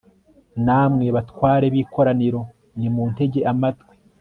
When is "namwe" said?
0.65-1.05